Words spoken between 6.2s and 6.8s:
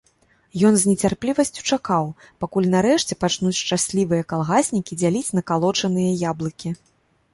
яблыкі.